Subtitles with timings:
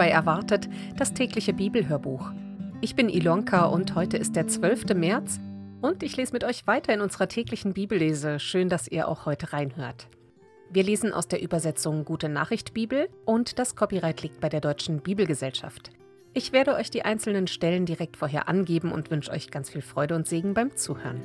[0.00, 2.30] bei Erwartet, das tägliche Bibelhörbuch.
[2.80, 4.94] Ich bin Ilonka und heute ist der 12.
[4.94, 5.38] März
[5.82, 8.38] und ich lese mit euch weiter in unserer täglichen Bibellese.
[8.40, 10.08] Schön, dass ihr auch heute reinhört.
[10.70, 15.00] Wir lesen aus der Übersetzung Gute Nachricht Bibel und das Copyright liegt bei der Deutschen
[15.00, 15.90] Bibelgesellschaft.
[16.32, 20.14] Ich werde euch die einzelnen Stellen direkt vorher angeben und wünsche euch ganz viel Freude
[20.14, 21.20] und Segen beim Zuhören.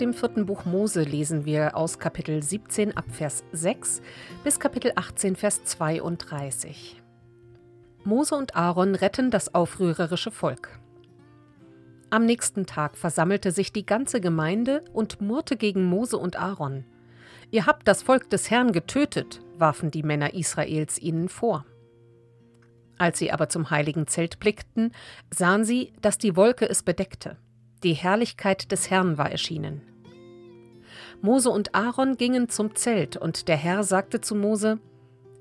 [0.00, 4.02] Dem vierten Buch Mose lesen wir aus Kapitel 17 ab Vers 6
[4.42, 7.00] bis Kapitel 18 Vers 32.
[8.02, 10.80] Mose und Aaron retten das aufrührerische Volk.
[12.10, 16.84] Am nächsten Tag versammelte sich die ganze Gemeinde und murrte gegen Mose und Aaron.
[17.52, 21.64] Ihr habt das Volk des Herrn getötet, warfen die Männer Israels ihnen vor.
[22.98, 24.92] Als sie aber zum heiligen Zelt blickten,
[25.32, 27.36] sahen sie, dass die Wolke es bedeckte.
[27.84, 29.82] Die Herrlichkeit des Herrn war erschienen.
[31.20, 34.78] Mose und Aaron gingen zum Zelt, und der Herr sagte zu Mose,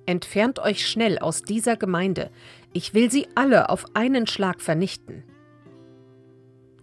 [0.06, 2.30] Entfernt euch schnell aus dieser Gemeinde,
[2.74, 5.24] ich will sie alle auf einen Schlag vernichten.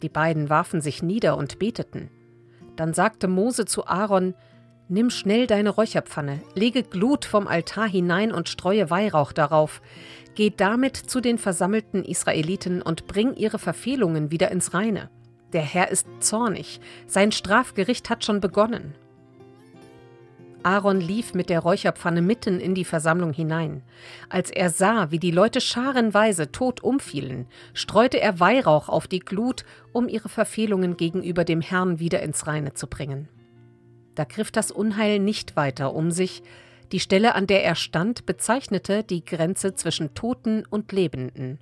[0.01, 2.09] Die beiden warfen sich nieder und beteten.
[2.77, 4.35] Dann sagte Mose zu Aaron,
[4.89, 9.83] Nimm schnell deine Räucherpfanne, lege Glut vom Altar hinein und streue Weihrauch darauf.
[10.35, 15.11] Geh damit zu den versammelten Israeliten und bring ihre Verfehlungen wieder ins Reine.
[15.53, 18.95] Der Herr ist zornig, sein Strafgericht hat schon begonnen.
[20.63, 23.83] Aaron lief mit der Räucherpfanne mitten in die Versammlung hinein.
[24.29, 29.65] Als er sah, wie die Leute scharenweise tot umfielen, streute er Weihrauch auf die Glut,
[29.93, 33.29] um ihre Verfehlungen gegenüber dem Herrn wieder ins Reine zu bringen.
[34.15, 36.43] Da griff das Unheil nicht weiter um sich,
[36.93, 41.59] die Stelle, an der er stand, bezeichnete die Grenze zwischen Toten und Lebenden.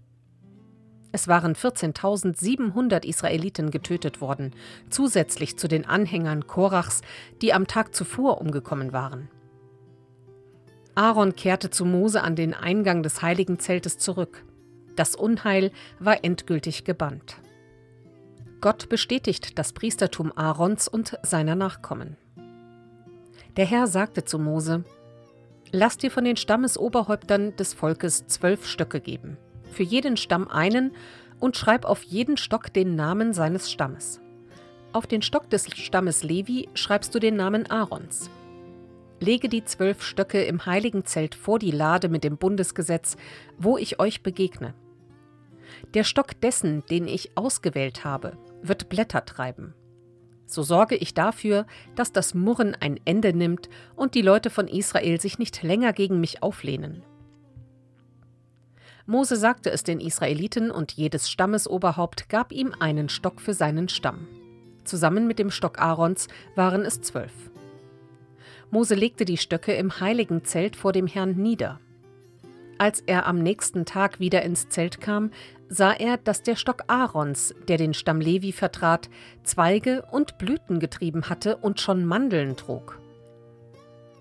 [1.11, 4.53] Es waren 14.700 Israeliten getötet worden,
[4.91, 7.01] zusätzlich zu den Anhängern Korachs,
[7.41, 9.31] die am Tag zuvor umgekommen waren.
[10.95, 14.45] Aaron kehrte zu Mose an den Eingang des heiligen Zeltes zurück.
[14.97, 17.37] Das Unheil war endgültig gebannt.
[18.61, 22.17] Gott bestätigt das Priestertum Aarons und seiner Nachkommen.
[23.57, 24.85] Der Herr sagte zu Mose:
[25.71, 29.39] Lass dir von den Stammesoberhäuptern des Volkes zwölf Stöcke geben
[29.71, 30.93] für jeden Stamm einen
[31.41, 34.21] und schreib auf jeden Stock den Namen seines Stammes.
[34.93, 38.31] Auf den Stock des Stammes Levi schreibst du den Namen Aarons.
[39.21, 43.17] Lege die zwölf Stöcke im heiligen Zelt vor die Lade mit dem Bundesgesetz,
[43.59, 44.75] wo ich euch begegne.
[45.95, 49.75] Der Stock dessen, den ich ausgewählt habe, wird Blätter treiben.
[50.47, 55.21] So sorge ich dafür, dass das Murren ein Ende nimmt und die Leute von Israel
[55.21, 57.03] sich nicht länger gegen mich auflehnen.
[59.11, 64.29] Mose sagte es den Israeliten und jedes Stammesoberhaupt gab ihm einen Stock für seinen Stamm.
[64.85, 67.33] Zusammen mit dem Stock Aarons waren es zwölf.
[68.71, 71.81] Mose legte die Stöcke im heiligen Zelt vor dem Herrn nieder.
[72.77, 75.31] Als er am nächsten Tag wieder ins Zelt kam,
[75.71, 79.09] sah er, dass der Stock Aarons, der den Stamm Levi vertrat,
[79.43, 83.01] Zweige und Blüten getrieben hatte und schon Mandeln trug.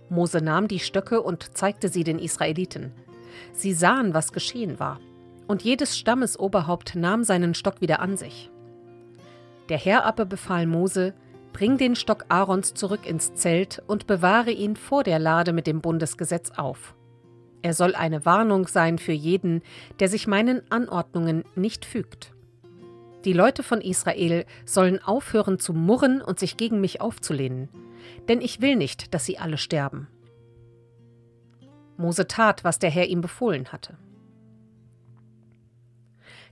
[0.08, 2.94] Mose nahm die Stöcke und zeigte sie den Israeliten.
[3.54, 5.00] Sie sahen, was geschehen war,
[5.48, 8.50] und jedes Stammesoberhaupt nahm seinen Stock wieder an sich.
[9.70, 11.14] Der Herr aber befahl Mose,
[11.58, 15.82] Bring den Stock Aarons zurück ins Zelt und bewahre ihn vor der Lade mit dem
[15.82, 16.94] Bundesgesetz auf.
[17.64, 19.64] Er soll eine Warnung sein für jeden,
[20.00, 22.32] der sich meinen Anordnungen nicht fügt.
[23.26, 27.70] Die Leute von Israel sollen aufhören zu murren und sich gegen mich aufzulehnen,
[28.30, 30.08] denn ich will nicht, dass sie alle sterben.
[31.98, 33.98] Mose tat, was der Herr ihm befohlen hatte.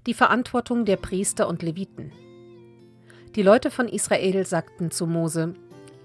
[0.06, 2.12] Die Verantwortung der Priester und Leviten.
[3.36, 5.56] Die Leute von Israel sagten zu Mose,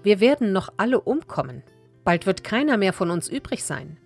[0.03, 1.63] wir werden noch alle umkommen,
[2.03, 3.97] bald wird keiner mehr von uns übrig sein.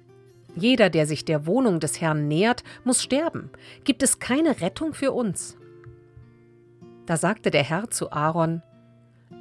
[0.55, 3.49] Jeder, der sich der Wohnung des Herrn nähert, muss sterben.
[3.83, 5.57] Gibt es keine Rettung für uns?
[7.05, 8.61] Da sagte der Herr zu Aaron,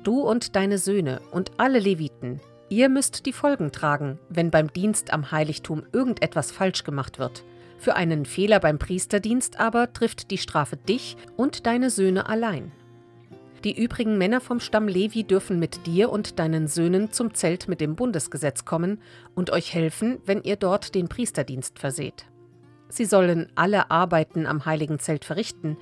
[0.02, 5.12] Du und deine Söhne und alle Leviten, Ihr müsst die Folgen tragen, wenn beim Dienst
[5.12, 7.44] am Heiligtum irgendetwas falsch gemacht wird.
[7.78, 12.72] Für einen Fehler beim Priesterdienst aber trifft die Strafe dich und deine Söhne allein.
[13.64, 17.80] Die übrigen Männer vom Stamm Levi dürfen mit dir und deinen Söhnen zum Zelt mit
[17.80, 19.00] dem Bundesgesetz kommen
[19.34, 22.26] und euch helfen, wenn ihr dort den Priesterdienst verseht.
[22.90, 25.78] Sie sollen alle Arbeiten am heiligen Zelt verrichten,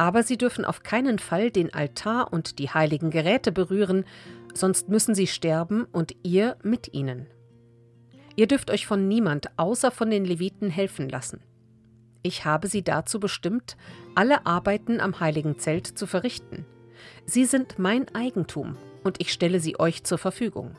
[0.00, 4.06] aber sie dürfen auf keinen Fall den Altar und die heiligen Geräte berühren,
[4.54, 7.26] sonst müssen sie sterben und ihr mit ihnen.
[8.34, 11.42] Ihr dürft euch von niemand außer von den Leviten helfen lassen.
[12.22, 13.76] Ich habe sie dazu bestimmt,
[14.14, 16.64] alle Arbeiten am heiligen Zelt zu verrichten.
[17.26, 20.76] Sie sind mein Eigentum und ich stelle sie euch zur Verfügung.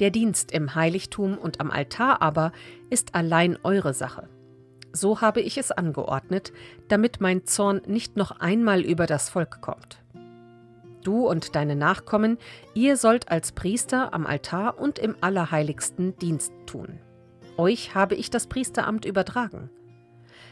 [0.00, 2.50] Der Dienst im Heiligtum und am Altar aber
[2.90, 4.28] ist allein eure Sache.
[4.92, 6.52] So habe ich es angeordnet,
[6.88, 10.02] damit mein Zorn nicht noch einmal über das Volk kommt.
[11.02, 12.38] Du und deine Nachkommen,
[12.74, 16.98] ihr sollt als Priester am Altar und im Allerheiligsten Dienst tun.
[17.56, 19.70] Euch habe ich das Priesteramt übertragen.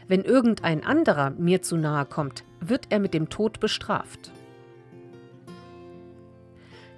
[0.07, 4.31] Wenn irgendein anderer mir zu nahe kommt, wird er mit dem Tod bestraft.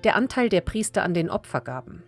[0.04, 2.04] Der Anteil der Priester an den Opfergaben.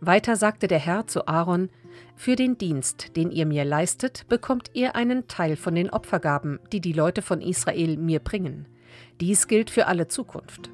[0.00, 1.70] Weiter sagte der Herr zu Aaron,
[2.16, 6.80] Für den Dienst, den ihr mir leistet, bekommt ihr einen Teil von den Opfergaben, die
[6.80, 8.66] die Leute von Israel mir bringen.
[9.20, 10.70] Dies gilt für alle Zukunft.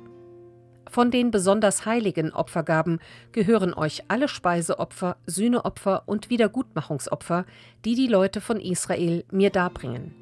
[0.91, 2.99] Von den besonders heiligen Opfergaben
[3.31, 7.47] gehören euch alle Speiseopfer, Sühneopfer und Wiedergutmachungsopfer,
[7.85, 10.13] die die Leute von Israel mir darbringen.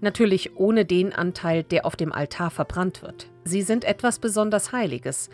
[0.00, 3.26] Natürlich ohne den Anteil, der auf dem Altar verbrannt wird.
[3.44, 5.28] Sie sind etwas besonders Heiliges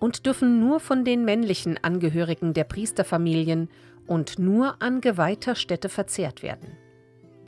[0.00, 3.68] und dürfen nur von den männlichen Angehörigen der Priesterfamilien
[4.06, 6.76] und nur an geweihter Stätte verzehrt werden.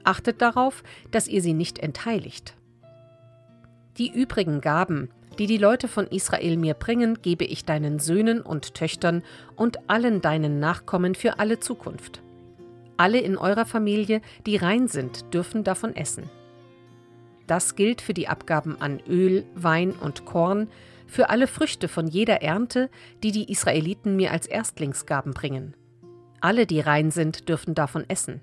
[0.05, 2.55] Achtet darauf, dass ihr sie nicht entheiligt.
[3.97, 5.09] Die übrigen Gaben,
[5.39, 9.23] die die Leute von Israel mir bringen, gebe ich deinen Söhnen und Töchtern
[9.57, 12.23] und allen deinen Nachkommen für alle Zukunft.
[12.97, 16.31] Alle in eurer Familie, die rein sind, dürfen davon essen.
[17.47, 20.69] Das gilt für die Abgaben an Öl, Wein und Korn,
[21.07, 22.89] für alle Früchte von jeder Ernte,
[23.23, 25.75] die die Israeliten mir als Erstlingsgaben bringen.
[26.45, 28.43] Alle, die rein sind, dürfen davon essen.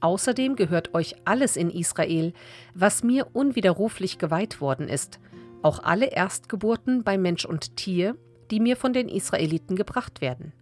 [0.00, 2.34] Außerdem gehört euch alles in Israel,
[2.74, 5.18] was mir unwiderruflich geweiht worden ist,
[5.62, 8.16] auch alle Erstgeburten bei Mensch und Tier,
[8.50, 10.52] die mir von den Israeliten gebracht werden.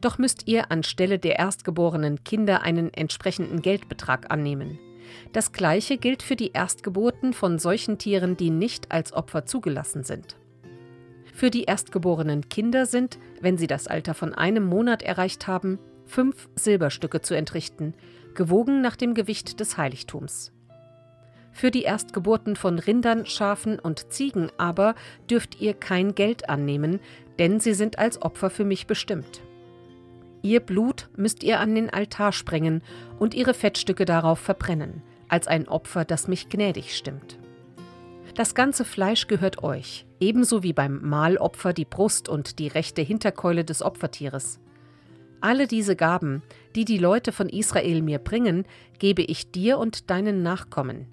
[0.00, 4.78] Doch müsst ihr anstelle der erstgeborenen Kinder einen entsprechenden Geldbetrag annehmen.
[5.32, 10.36] Das gleiche gilt für die Erstgeburten von solchen Tieren, die nicht als Opfer zugelassen sind.
[11.32, 16.48] Für die erstgeborenen Kinder sind, wenn sie das Alter von einem Monat erreicht haben, fünf
[16.54, 17.94] Silberstücke zu entrichten,
[18.34, 20.52] gewogen nach dem Gewicht des Heiligtums.
[21.52, 24.94] Für die Erstgeburten von Rindern, Schafen und Ziegen aber
[25.28, 27.00] dürft ihr kein Geld annehmen,
[27.38, 29.42] denn sie sind als Opfer für mich bestimmt.
[30.42, 32.82] Ihr Blut müsst ihr an den Altar sprengen
[33.18, 37.38] und ihre Fettstücke darauf verbrennen, als ein Opfer, das mich gnädig stimmt.
[38.34, 43.64] Das ganze Fleisch gehört euch, ebenso wie beim Mahlopfer die Brust und die rechte Hinterkeule
[43.64, 44.60] des Opfertieres.
[45.40, 46.42] Alle diese Gaben,
[46.76, 48.64] die die Leute von Israel mir bringen,
[49.00, 51.06] gebe ich dir und deinen Nachkommen.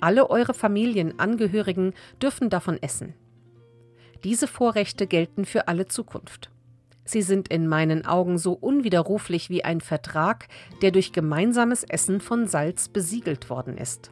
[0.00, 3.14] Alle eure Familienangehörigen dürfen davon essen.
[4.24, 6.50] Diese Vorrechte gelten für alle Zukunft.
[7.04, 10.48] Sie sind in meinen Augen so unwiderruflich wie ein Vertrag,
[10.82, 14.10] der durch gemeinsames Essen von Salz besiegelt worden ist.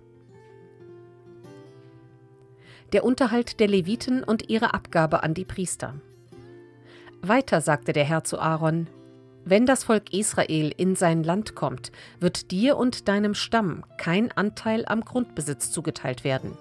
[2.95, 5.95] Der Unterhalt der Leviten und ihre Abgabe an die Priester.
[7.23, 8.87] Weiter sagte der Herr zu Aaron,
[9.45, 14.85] wenn das Volk Israel in sein Land kommt, wird dir und deinem Stamm kein Anteil
[14.87, 16.57] am Grundbesitz zugeteilt werden.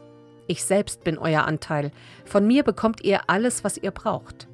[0.48, 1.92] Ich selbst bin euer Anteil,
[2.26, 4.48] von mir bekommt ihr alles, was ihr braucht.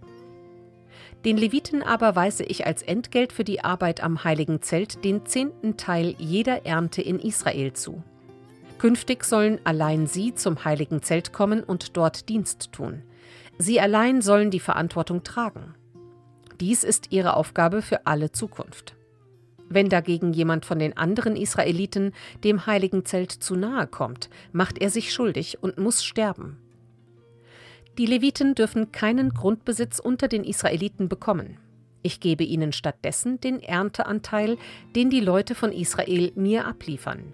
[1.24, 5.78] Den Leviten aber weise ich als Entgelt für die Arbeit am heiligen Zelt den zehnten
[5.78, 8.04] Teil jeder Ernte in Israel zu.
[8.80, 13.04] Künftig sollen allein sie zum heiligen Zelt kommen und dort Dienst tun.
[13.58, 15.76] Sie allein sollen die Verantwortung tragen.
[16.62, 18.96] Dies ist ihre Aufgabe für alle Zukunft.
[19.68, 22.14] Wenn dagegen jemand von den anderen Israeliten
[22.46, 26.58] dem heiligen Zelt zu nahe kommt, macht er sich schuldig und muss sterben.
[27.98, 31.58] Die Leviten dürfen keinen Grundbesitz unter den Israeliten bekommen.
[32.02, 34.58] Ich gebe ihnen stattdessen den Ernteanteil,
[34.96, 37.34] den die Leute von Israel mir abliefern.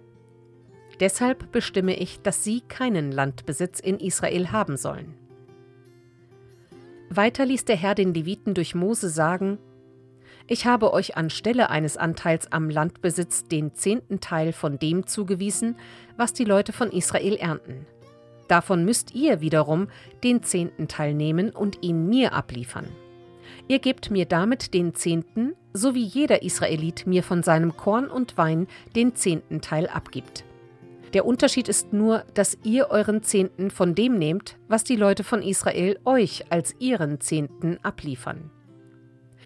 [0.99, 5.13] Deshalb bestimme ich, dass sie keinen Landbesitz in Israel haben sollen.
[7.09, 9.57] Weiter ließ der Herr den Leviten durch Mose sagen,
[10.47, 15.75] ich habe euch anstelle eines Anteils am Landbesitz den zehnten Teil von dem zugewiesen,
[16.17, 17.87] was die Leute von Israel ernten.
[18.47, 19.87] Davon müsst ihr wiederum
[20.23, 22.87] den zehnten Teil nehmen und ihn mir abliefern.
[23.67, 28.37] Ihr gebt mir damit den zehnten, so wie jeder Israelit mir von seinem Korn und
[28.37, 30.43] Wein den zehnten Teil abgibt.
[31.15, 35.41] Der Unterschied ist nur, dass ihr euren Zehnten von dem nehmt, was die Leute von
[35.41, 38.51] Israel euch als ihren Zehnten abliefern.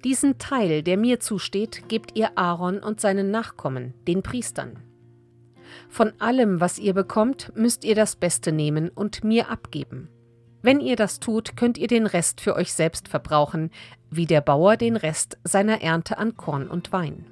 [0.03, 4.79] Diesen Teil, der mir zusteht, gebt ihr Aaron und seinen Nachkommen, den Priestern.
[5.89, 10.09] Von allem, was ihr bekommt, müsst ihr das Beste nehmen und mir abgeben.
[10.63, 13.69] Wenn ihr das tut, könnt ihr den Rest für euch selbst verbrauchen,
[14.09, 17.27] wie der Bauer den Rest seiner Ernte an Korn und Wein.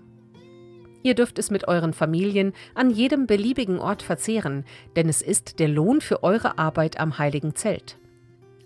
[1.04, 5.68] Ihr dürft es mit euren Familien an jedem beliebigen Ort verzehren, denn es ist der
[5.68, 7.98] Lohn für eure Arbeit am heiligen Zelt.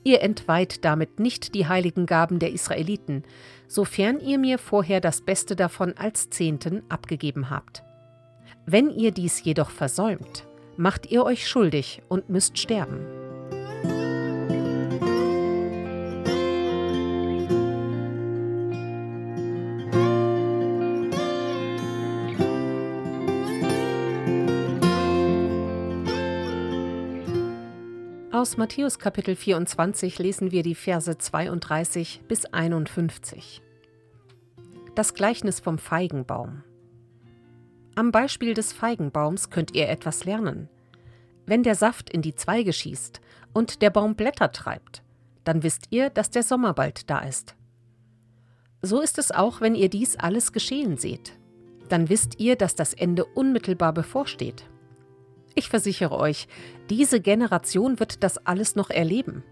[0.04, 3.24] Ihr entweiht damit nicht die heiligen Gaben der Israeliten,
[3.68, 7.84] sofern ihr mir vorher das Beste davon als Zehnten abgegeben habt.
[8.66, 10.48] Wenn ihr dies jedoch versäumt,
[10.78, 13.21] macht ihr euch schuldig und müsst sterben.
[28.52, 33.62] Aus Matthäus Kapitel 24 lesen wir die Verse 32 bis 51.
[34.94, 36.62] Das Gleichnis vom Feigenbaum.
[37.96, 40.68] Am Beispiel des Feigenbaums könnt ihr etwas lernen.
[41.46, 43.22] Wenn der Saft in die Zweige schießt
[43.54, 45.02] und der Baum Blätter treibt,
[45.46, 47.56] dann wisst ihr, dass der Sommer bald da ist.
[48.82, 51.40] So ist es auch, wenn ihr dies alles geschehen seht.
[51.88, 54.66] Dann wisst ihr, dass das Ende unmittelbar bevorsteht.
[55.56, 56.48] Ich versichere euch,
[56.90, 59.44] diese Generation wird das alles noch erleben.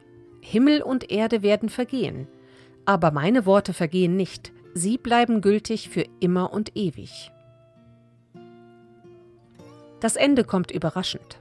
[0.42, 2.28] Himmel und Erde werden vergehen,
[2.86, 7.32] aber meine Worte vergehen nicht, sie bleiben gültig für immer und ewig.
[10.00, 11.40] Das Ende kommt überraschend.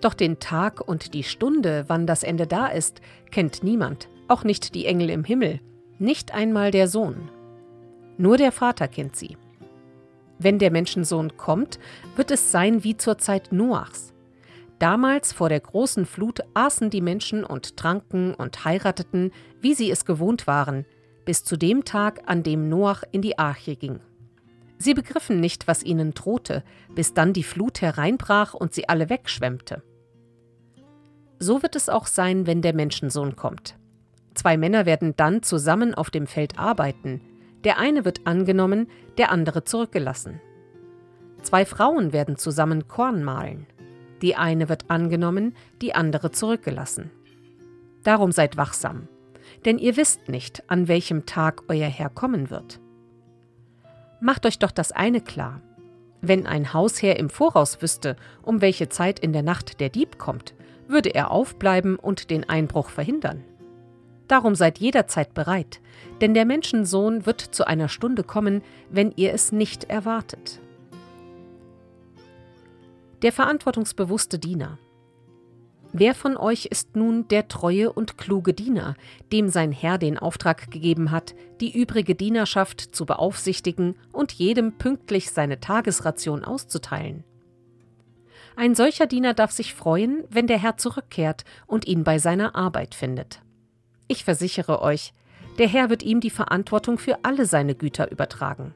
[0.00, 3.00] Doch den Tag und die Stunde, wann das Ende da ist,
[3.30, 5.60] kennt niemand, auch nicht die Engel im Himmel,
[5.98, 7.30] nicht einmal der Sohn.
[8.16, 9.36] Nur der Vater kennt sie.
[10.38, 11.78] Wenn der Menschensohn kommt,
[12.16, 14.12] wird es sein wie zur Zeit Noachs.
[14.78, 20.04] Damals vor der großen Flut aßen die Menschen und tranken und heirateten, wie sie es
[20.04, 20.84] gewohnt waren,
[21.24, 24.00] bis zu dem Tag, an dem Noach in die Arche ging.
[24.78, 26.64] Sie begriffen nicht, was ihnen drohte,
[26.94, 29.82] bis dann die Flut hereinbrach und sie alle wegschwemmte.
[31.38, 33.76] So wird es auch sein, wenn der Menschensohn kommt.
[34.34, 37.20] Zwei Männer werden dann zusammen auf dem Feld arbeiten,
[37.64, 40.40] der eine wird angenommen, der andere zurückgelassen.
[41.42, 43.66] Zwei Frauen werden zusammen Korn mahlen.
[44.22, 47.10] Die eine wird angenommen, die andere zurückgelassen.
[48.02, 49.08] Darum seid wachsam,
[49.64, 52.80] denn ihr wisst nicht, an welchem Tag euer Herr kommen wird.
[54.20, 55.60] Macht euch doch das eine klar.
[56.22, 60.54] Wenn ein Hausherr im Voraus wüsste, um welche Zeit in der Nacht der Dieb kommt,
[60.88, 63.44] würde er aufbleiben und den Einbruch verhindern.
[64.28, 65.80] Darum seid jederzeit bereit,
[66.20, 70.60] denn der Menschensohn wird zu einer Stunde kommen, wenn ihr es nicht erwartet.
[73.22, 74.78] Der verantwortungsbewusste Diener.
[75.96, 78.96] Wer von euch ist nun der treue und kluge Diener,
[79.30, 85.30] dem sein Herr den Auftrag gegeben hat, die übrige Dienerschaft zu beaufsichtigen und jedem pünktlich
[85.30, 87.22] seine Tagesration auszuteilen?
[88.56, 92.96] Ein solcher Diener darf sich freuen, wenn der Herr zurückkehrt und ihn bei seiner Arbeit
[92.96, 93.43] findet.
[94.08, 95.12] Ich versichere euch,
[95.58, 98.74] der Herr wird ihm die Verantwortung für alle seine Güter übertragen.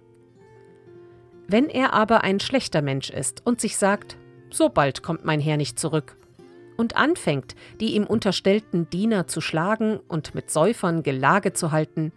[1.47, 4.17] Wenn er aber ein schlechter Mensch ist und sich sagt,
[4.51, 6.17] so bald kommt mein Herr nicht zurück,
[6.79, 12.13] und anfängt, die ihm unterstellten Diener zu schlagen und mit Säufern Gelage zu halten,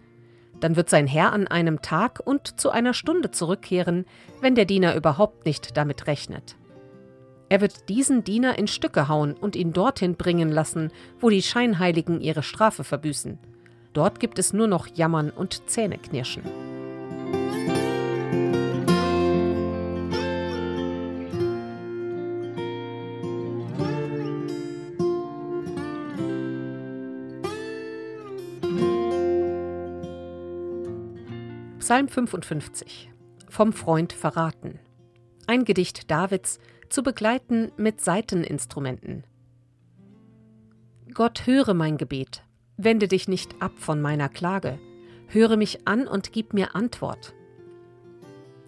[0.61, 4.05] dann wird sein Herr an einem Tag und zu einer Stunde zurückkehren,
[4.39, 6.55] wenn der Diener überhaupt nicht damit rechnet.
[7.51, 10.89] Er wird diesen Diener in Stücke hauen und ihn dorthin bringen lassen,
[11.19, 13.37] wo die Scheinheiligen ihre Strafe verbüßen.
[13.91, 16.43] Dort gibt es nur noch Jammern und Zähneknirschen.
[31.79, 33.11] Psalm 55
[33.49, 34.79] Vom Freund verraten.
[35.47, 36.57] Ein Gedicht Davids
[36.91, 39.23] zu begleiten mit Saiteninstrumenten.
[41.13, 42.43] Gott, höre mein Gebet,
[42.77, 44.79] wende dich nicht ab von meiner Klage,
[45.27, 47.33] höre mich an und gib mir Antwort.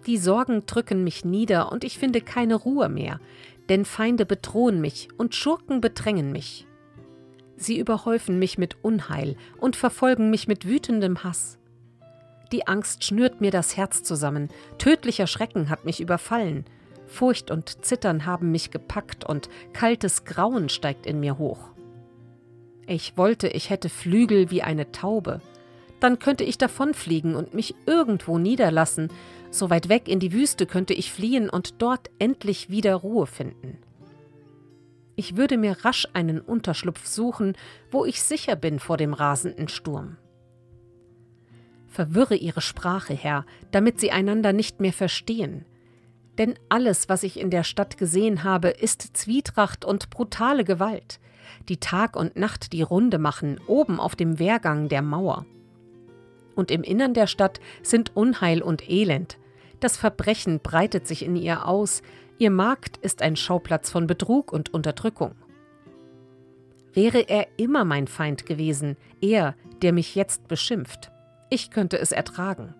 [0.06, 3.20] Die Sorgen drücken mich nieder und ich finde keine Ruhe mehr,
[3.68, 6.66] denn Feinde bedrohen mich und Schurken bedrängen mich.
[7.56, 11.58] Sie überhäufen mich mit Unheil und verfolgen mich mit wütendem Hass.
[12.52, 16.66] Die Angst schnürt mir das Herz zusammen, tödlicher Schrecken hat mich überfallen,
[17.06, 21.70] Furcht und Zittern haben mich gepackt und kaltes Grauen steigt in mir hoch.
[22.86, 25.40] Ich wollte, ich hätte Flügel wie eine Taube.
[26.00, 29.08] Dann könnte ich davonfliegen und mich irgendwo niederlassen.
[29.50, 33.78] So weit weg in die Wüste könnte ich fliehen und dort endlich wieder Ruhe finden.
[35.16, 37.56] Ich würde mir rasch einen Unterschlupf suchen,
[37.90, 40.16] wo ich sicher bin vor dem rasenden Sturm.
[41.86, 45.64] Verwirre ihre Sprache, Herr, damit sie einander nicht mehr verstehen.
[46.38, 51.20] Denn alles, was ich in der Stadt gesehen habe, ist Zwietracht und brutale Gewalt,
[51.68, 55.46] die Tag und Nacht die Runde machen, oben auf dem Wehrgang der Mauer.
[56.56, 59.38] Und im Innern der Stadt sind Unheil und Elend,
[59.80, 62.02] Das Verbrechen breitet sich in ihr aus,
[62.38, 65.34] ihr Markt ist ein Schauplatz von Betrug und Unterdrückung.
[66.92, 71.10] Wäre er immer mein Feind gewesen, er, der mich jetzt beschimpft,
[71.50, 72.74] ich könnte es ertragen.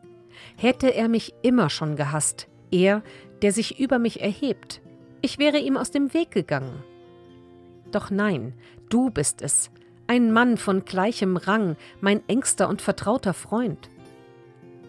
[0.57, 3.03] Hätte er mich immer schon gehasst, er,
[3.43, 4.81] der sich über mich erhebt,
[5.21, 6.83] ich wäre ihm aus dem Weg gegangen.
[7.91, 8.53] Doch nein,
[8.91, 9.71] du bist es,
[10.07, 13.89] ein Mann von gleichem Rang, mein engster und vertrauter Freund.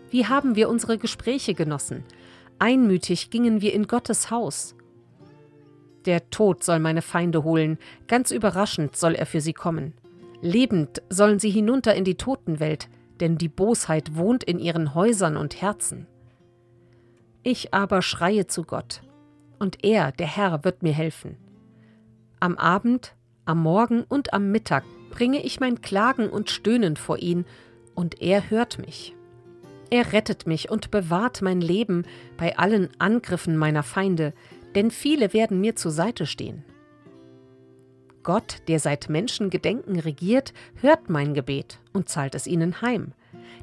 [0.09, 2.03] Wie haben wir unsere Gespräche genossen?
[2.59, 4.75] Einmütig gingen wir in Gottes Haus.
[6.05, 9.93] Der Tod soll meine Feinde holen, ganz überraschend soll er für sie kommen.
[10.41, 15.61] Lebend sollen sie hinunter in die Totenwelt, denn die Bosheit wohnt in ihren Häusern und
[15.61, 16.07] Herzen.
[17.47, 19.03] Ich aber schreie zu Gott,
[19.59, 21.37] und er, der Herr, wird mir helfen.
[22.39, 23.13] Am Abend,
[23.45, 27.45] am Morgen und am Mittag bringe ich mein Klagen und Stöhnen vor ihn,
[27.93, 29.15] und er hört mich.
[29.91, 34.33] Er rettet mich und bewahrt mein Leben bei allen Angriffen meiner Feinde,
[34.73, 36.65] denn viele werden mir zur Seite stehen.
[38.23, 43.11] Gott, der seit Menschengedenken regiert, hört mein Gebet und zahlt es ihnen heim,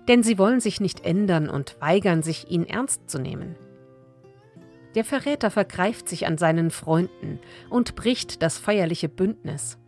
[0.06, 3.56] denn sie wollen sich nicht ändern und weigern sich, ihn ernst zu nehmen.
[4.94, 7.38] Der Verräter vergreift sich an seinen Freunden
[7.70, 9.78] und bricht das feierliche Bündnis.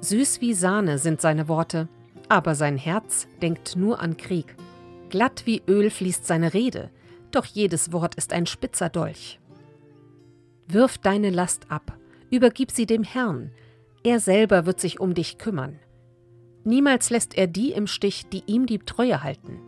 [0.00, 1.88] Süß wie Sahne sind seine Worte,
[2.28, 4.54] aber sein Herz denkt nur an Krieg.
[5.08, 6.90] Glatt wie Öl fließt seine Rede,
[7.30, 9.38] doch jedes Wort ist ein spitzer Dolch.
[10.68, 11.96] Wirf deine Last ab,
[12.30, 13.52] übergib sie dem Herrn,
[14.02, 15.78] er selber wird sich um dich kümmern.
[16.64, 19.60] Niemals lässt er die im Stich, die ihm die Treue halten.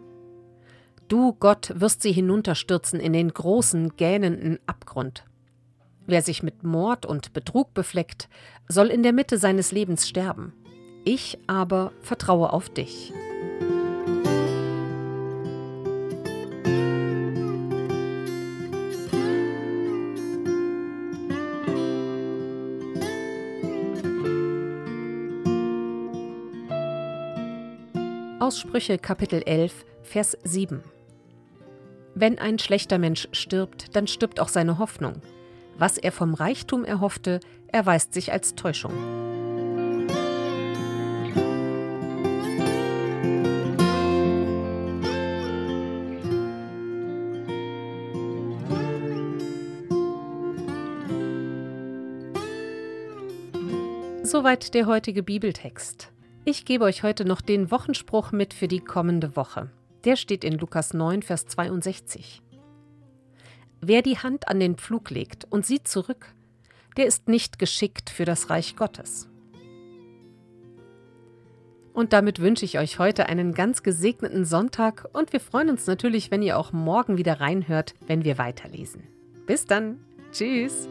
[1.08, 5.24] Du, Gott, wirst sie hinunterstürzen in den großen, gähnenden Abgrund.
[6.06, 8.28] Wer sich mit Mord und Betrug befleckt,
[8.68, 10.52] soll in der Mitte seines Lebens sterben.
[11.06, 13.14] Ich aber vertraue auf dich.
[28.40, 30.82] Aussprüche Kapitel 11, Vers 7
[32.20, 35.22] Wenn ein schlechter Mensch stirbt, dann stirbt auch seine Hoffnung.
[35.76, 38.92] Was er vom Reichtum erhoffte, erweist sich als Täuschung.
[54.24, 56.10] Soweit der heutige Bibeltext.
[56.44, 59.70] Ich gebe euch heute noch den Wochenspruch mit für die kommende Woche.
[60.04, 62.42] Der steht in Lukas 9, Vers 62.
[63.80, 66.34] Wer die Hand an den Pflug legt und sieht zurück,
[66.96, 69.28] der ist nicht geschickt für das Reich Gottes.
[71.92, 76.30] Und damit wünsche ich euch heute einen ganz gesegneten Sonntag und wir freuen uns natürlich,
[76.30, 79.02] wenn ihr auch morgen wieder reinhört, wenn wir weiterlesen.
[79.46, 79.98] Bis dann.
[80.30, 80.88] Tschüss.